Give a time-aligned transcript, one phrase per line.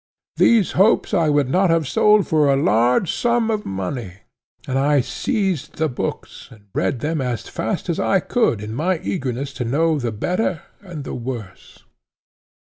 [0.37, 4.21] These hopes I would not have sold for a large sum of money,
[4.65, 8.97] and I seized the books and read them as fast as I could in my
[8.97, 11.83] eagerness to know the better and the worse.